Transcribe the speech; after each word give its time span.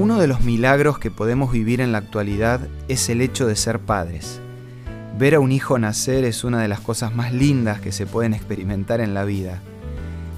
Uno 0.00 0.18
de 0.18 0.26
los 0.26 0.40
milagros 0.40 0.98
que 0.98 1.10
podemos 1.10 1.52
vivir 1.52 1.82
en 1.82 1.92
la 1.92 1.98
actualidad 1.98 2.66
es 2.88 3.10
el 3.10 3.20
hecho 3.20 3.46
de 3.46 3.54
ser 3.54 3.80
padres. 3.80 4.40
Ver 5.18 5.34
a 5.34 5.40
un 5.40 5.52
hijo 5.52 5.78
nacer 5.78 6.24
es 6.24 6.42
una 6.42 6.62
de 6.62 6.68
las 6.68 6.80
cosas 6.80 7.14
más 7.14 7.34
lindas 7.34 7.82
que 7.82 7.92
se 7.92 8.06
pueden 8.06 8.32
experimentar 8.32 9.02
en 9.02 9.12
la 9.12 9.26
vida. 9.26 9.60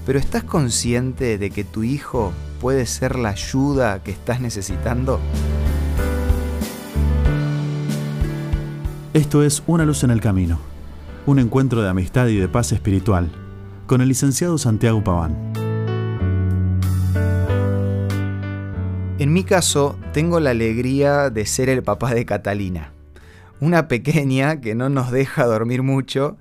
Pero 0.05 0.19
¿estás 0.19 0.43
consciente 0.43 1.39
de 1.39 1.51
que 1.51 1.63
tu 1.63 1.85
hijo 1.85 2.33
puede 2.61 2.87
ser 2.87 3.17
la 3.17 3.29
ayuda 3.29 4.03
que 4.03 4.11
estás 4.11 4.41
necesitando? 4.41 5.21
Esto 9.15 9.45
es 9.45 9.63
Una 9.69 9.85
luz 9.85 10.03
en 10.03 10.11
el 10.11 10.21
camino, 10.21 10.59
un 11.25 11.39
encuentro 11.39 11.83
de 11.83 11.89
amistad 11.89 12.27
y 12.27 12.37
de 12.37 12.49
paz 12.49 12.73
espiritual, 12.73 13.31
con 13.87 14.01
el 14.01 14.09
licenciado 14.09 14.59
Santiago 14.59 15.05
Paván. 15.05 15.52
En 19.23 19.33
mi 19.33 19.45
caso, 19.45 19.97
tengo 20.13 20.41
la 20.41 20.51
alegría 20.51 21.31
de 21.31 21.47
ser 21.47 21.69
el 21.69 21.85
papá 21.85 22.13
de 22.13 22.27
Catalina, 22.27 22.93
una 23.61 23.87
pequeña 23.87 24.61
que 24.61 24.75
no 24.75 24.89
nos 24.89 25.13
deja 25.13 25.47
dormir 25.47 25.85
mucho, 25.85 26.39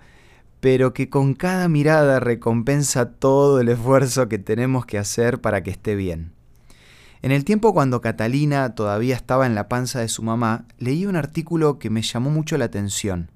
pero 0.62 0.92
que 0.92 1.08
con 1.08 1.36
cada 1.36 1.68
mirada 1.68 2.20
recompensa 2.20 3.12
todo 3.12 3.62
el 3.62 3.70
esfuerzo 3.70 4.28
que 4.28 4.40
tenemos 4.40 4.88
que 4.88 4.98
hacer 4.98 5.42
para 5.42 5.62
que 5.62 5.70
esté 5.70 5.94
bien. 5.94 6.32
En 7.22 7.32
el 7.32 7.46
tiempo 7.46 7.72
cuando 7.72 8.02
Catalina 8.02 8.74
todavía 8.74 9.16
estaba 9.16 9.46
en 9.46 9.54
la 9.54 9.70
panza 9.70 10.00
de 10.00 10.08
su 10.08 10.24
mamá, 10.24 10.66
leí 10.80 11.06
un 11.06 11.18
artículo 11.18 11.78
que 11.78 11.92
me 11.92 12.02
llamó 12.02 12.32
mucho 12.32 12.58
la 12.58 12.66
atención. 12.66 13.30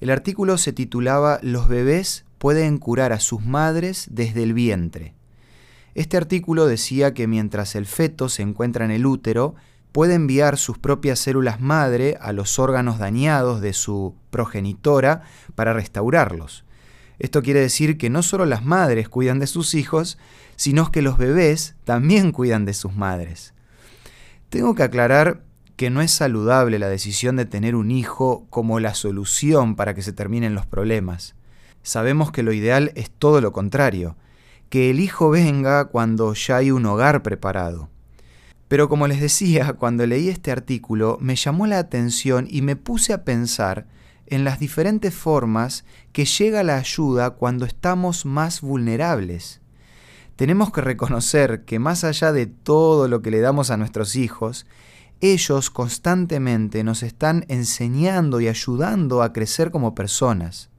El 0.00 0.08
artículo 0.08 0.56
se 0.56 0.72
titulaba 0.72 1.40
Los 1.42 1.66
bebés 1.66 2.26
pueden 2.38 2.78
curar 2.78 3.12
a 3.12 3.18
sus 3.18 3.44
madres 3.44 4.06
desde 4.08 4.44
el 4.44 4.54
vientre. 4.54 5.17
Este 5.98 6.16
artículo 6.16 6.68
decía 6.68 7.12
que 7.12 7.26
mientras 7.26 7.74
el 7.74 7.84
feto 7.84 8.28
se 8.28 8.42
encuentra 8.42 8.84
en 8.84 8.92
el 8.92 9.04
útero, 9.04 9.56
puede 9.90 10.14
enviar 10.14 10.56
sus 10.56 10.78
propias 10.78 11.18
células 11.18 11.60
madre 11.60 12.16
a 12.20 12.32
los 12.32 12.60
órganos 12.60 13.00
dañados 13.00 13.60
de 13.60 13.72
su 13.72 14.14
progenitora 14.30 15.22
para 15.56 15.72
restaurarlos. 15.72 16.64
Esto 17.18 17.42
quiere 17.42 17.58
decir 17.58 17.98
que 17.98 18.10
no 18.10 18.22
solo 18.22 18.46
las 18.46 18.64
madres 18.64 19.08
cuidan 19.08 19.40
de 19.40 19.48
sus 19.48 19.74
hijos, 19.74 20.18
sino 20.54 20.92
que 20.92 21.02
los 21.02 21.18
bebés 21.18 21.74
también 21.82 22.30
cuidan 22.30 22.64
de 22.64 22.74
sus 22.74 22.94
madres. 22.94 23.52
Tengo 24.50 24.76
que 24.76 24.84
aclarar 24.84 25.42
que 25.74 25.90
no 25.90 26.00
es 26.00 26.12
saludable 26.12 26.78
la 26.78 26.88
decisión 26.88 27.34
de 27.34 27.44
tener 27.44 27.74
un 27.74 27.90
hijo 27.90 28.46
como 28.50 28.78
la 28.78 28.94
solución 28.94 29.74
para 29.74 29.94
que 29.94 30.02
se 30.02 30.12
terminen 30.12 30.54
los 30.54 30.64
problemas. 30.64 31.34
Sabemos 31.82 32.30
que 32.30 32.44
lo 32.44 32.52
ideal 32.52 32.92
es 32.94 33.10
todo 33.10 33.40
lo 33.40 33.50
contrario, 33.50 34.14
que 34.68 34.90
el 34.90 35.00
hijo 35.00 35.30
venga 35.30 35.86
cuando 35.86 36.34
ya 36.34 36.56
hay 36.56 36.70
un 36.70 36.86
hogar 36.86 37.22
preparado. 37.22 37.88
Pero 38.68 38.88
como 38.88 39.06
les 39.08 39.20
decía, 39.20 39.72
cuando 39.78 40.06
leí 40.06 40.28
este 40.28 40.52
artículo 40.52 41.18
me 41.20 41.36
llamó 41.36 41.66
la 41.66 41.78
atención 41.78 42.46
y 42.50 42.62
me 42.62 42.76
puse 42.76 43.12
a 43.12 43.24
pensar 43.24 43.86
en 44.26 44.44
las 44.44 44.58
diferentes 44.58 45.14
formas 45.14 45.84
que 46.12 46.26
llega 46.26 46.62
la 46.62 46.76
ayuda 46.76 47.30
cuando 47.30 47.64
estamos 47.64 48.26
más 48.26 48.60
vulnerables. 48.60 49.60
Tenemos 50.36 50.70
que 50.70 50.82
reconocer 50.82 51.64
que 51.64 51.78
más 51.78 52.04
allá 52.04 52.30
de 52.32 52.46
todo 52.46 53.08
lo 53.08 53.22
que 53.22 53.30
le 53.30 53.40
damos 53.40 53.70
a 53.70 53.76
nuestros 53.76 54.14
hijos, 54.14 54.66
ellos 55.20 55.70
constantemente 55.70 56.84
nos 56.84 57.02
están 57.02 57.44
enseñando 57.48 58.40
y 58.40 58.48
ayudando 58.48 59.22
a 59.22 59.32
crecer 59.32 59.70
como 59.70 59.94
personas. 59.94 60.70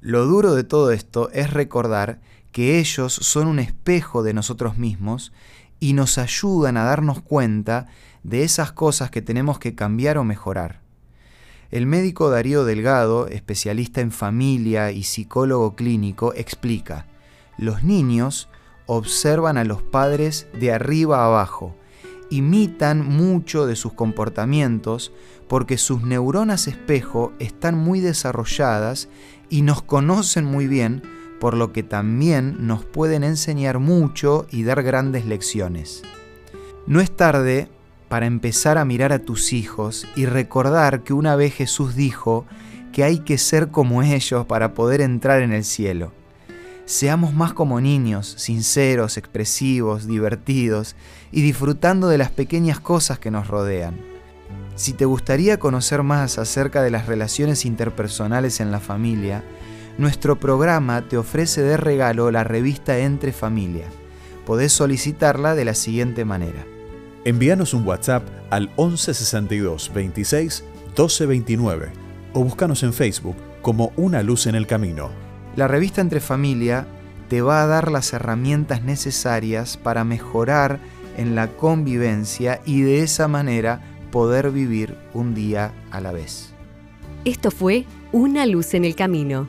Lo 0.00 0.26
duro 0.26 0.54
de 0.54 0.64
todo 0.64 0.90
esto 0.90 1.30
es 1.30 1.52
recordar 1.52 2.20
que 2.54 2.78
ellos 2.78 3.12
son 3.12 3.48
un 3.48 3.58
espejo 3.58 4.22
de 4.22 4.32
nosotros 4.32 4.78
mismos 4.78 5.32
y 5.80 5.92
nos 5.92 6.18
ayudan 6.18 6.76
a 6.76 6.84
darnos 6.84 7.20
cuenta 7.20 7.88
de 8.22 8.44
esas 8.44 8.70
cosas 8.70 9.10
que 9.10 9.22
tenemos 9.22 9.58
que 9.58 9.74
cambiar 9.74 10.18
o 10.18 10.24
mejorar. 10.24 10.80
El 11.72 11.86
médico 11.86 12.30
Darío 12.30 12.64
Delgado, 12.64 13.26
especialista 13.26 14.02
en 14.02 14.12
familia 14.12 14.92
y 14.92 15.02
psicólogo 15.02 15.74
clínico, 15.74 16.32
explica, 16.36 17.08
los 17.58 17.82
niños 17.82 18.48
observan 18.86 19.58
a 19.58 19.64
los 19.64 19.82
padres 19.82 20.46
de 20.54 20.70
arriba 20.70 21.22
a 21.22 21.26
abajo, 21.26 21.74
imitan 22.30 23.04
mucho 23.04 23.66
de 23.66 23.74
sus 23.74 23.94
comportamientos 23.94 25.10
porque 25.48 25.76
sus 25.76 26.04
neuronas 26.04 26.68
espejo 26.68 27.32
están 27.40 27.76
muy 27.76 27.98
desarrolladas 27.98 29.08
y 29.50 29.62
nos 29.62 29.82
conocen 29.82 30.44
muy 30.44 30.68
bien 30.68 31.02
por 31.44 31.58
lo 31.58 31.74
que 31.74 31.82
también 31.82 32.66
nos 32.66 32.86
pueden 32.86 33.22
enseñar 33.22 33.78
mucho 33.78 34.46
y 34.50 34.62
dar 34.62 34.82
grandes 34.82 35.26
lecciones. 35.26 36.00
No 36.86 37.02
es 37.02 37.14
tarde 37.14 37.68
para 38.08 38.24
empezar 38.24 38.78
a 38.78 38.86
mirar 38.86 39.12
a 39.12 39.18
tus 39.18 39.52
hijos 39.52 40.06
y 40.16 40.24
recordar 40.24 41.02
que 41.02 41.12
una 41.12 41.36
vez 41.36 41.52
Jesús 41.52 41.96
dijo 41.96 42.46
que 42.94 43.04
hay 43.04 43.18
que 43.18 43.36
ser 43.36 43.68
como 43.68 44.02
ellos 44.02 44.46
para 44.46 44.72
poder 44.72 45.02
entrar 45.02 45.42
en 45.42 45.52
el 45.52 45.64
cielo. 45.64 46.12
Seamos 46.86 47.34
más 47.34 47.52
como 47.52 47.78
niños, 47.78 48.36
sinceros, 48.38 49.18
expresivos, 49.18 50.06
divertidos 50.06 50.96
y 51.30 51.42
disfrutando 51.42 52.08
de 52.08 52.16
las 52.16 52.30
pequeñas 52.30 52.80
cosas 52.80 53.18
que 53.18 53.30
nos 53.30 53.48
rodean. 53.48 54.00
Si 54.76 54.94
te 54.94 55.04
gustaría 55.04 55.58
conocer 55.58 56.04
más 56.04 56.38
acerca 56.38 56.82
de 56.82 56.90
las 56.90 57.04
relaciones 57.04 57.66
interpersonales 57.66 58.60
en 58.60 58.72
la 58.72 58.80
familia, 58.80 59.44
nuestro 59.96 60.38
programa 60.40 61.02
te 61.08 61.16
ofrece 61.16 61.62
de 61.62 61.76
regalo 61.76 62.30
la 62.30 62.44
revista 62.44 62.98
Entre 62.98 63.32
Familia. 63.32 63.86
Podés 64.44 64.72
solicitarla 64.72 65.54
de 65.54 65.64
la 65.64 65.74
siguiente 65.74 66.24
manera. 66.24 66.66
Envíanos 67.24 67.74
un 67.74 67.86
WhatsApp 67.86 68.26
al 68.50 68.68
1162 68.76 69.92
26 69.94 70.64
1229 70.88 71.92
o 72.34 72.44
búscanos 72.44 72.82
en 72.82 72.92
Facebook 72.92 73.36
como 73.62 73.92
Una 73.96 74.22
Luz 74.22 74.46
en 74.46 74.56
el 74.56 74.66
Camino. 74.66 75.10
La 75.56 75.68
revista 75.68 76.00
Entre 76.00 76.20
Familia 76.20 76.86
te 77.28 77.40
va 77.40 77.62
a 77.62 77.66
dar 77.66 77.90
las 77.90 78.12
herramientas 78.12 78.82
necesarias 78.82 79.76
para 79.76 80.04
mejorar 80.04 80.80
en 81.16 81.34
la 81.34 81.48
convivencia 81.48 82.60
y 82.66 82.82
de 82.82 83.02
esa 83.02 83.28
manera 83.28 83.80
poder 84.10 84.50
vivir 84.50 84.96
un 85.14 85.34
día 85.34 85.72
a 85.90 86.00
la 86.00 86.12
vez. 86.12 86.52
Esto 87.24 87.50
fue 87.50 87.86
Una 88.12 88.44
Luz 88.44 88.74
en 88.74 88.84
el 88.84 88.94
Camino 88.96 89.48